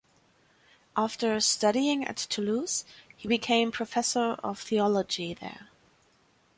After 0.97 1.39
studying 1.39 2.03
at 2.05 2.17
Toulouse, 2.17 2.85
he 3.15 3.27
became 3.27 3.71
professor 3.71 4.31
of 4.43 4.59
theology 4.59 5.35
there. 5.35 5.67